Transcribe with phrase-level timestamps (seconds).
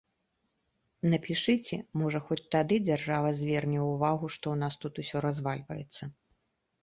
[1.13, 6.03] Напішыце, можа хоць тады дзяржава зверне ўвагу, што ў нас тут усё развальваецца.